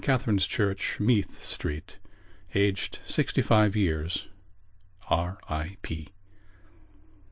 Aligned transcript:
Catherine's 0.03 0.47
Church, 0.47 0.99
Meath 0.99 1.43
Street), 1.43 1.99
aged 2.55 2.97
sixty 3.05 3.43
five 3.43 3.75
years. 3.75 4.29
_R. 5.11 5.37
I. 5.47 5.77
P. 5.83 6.09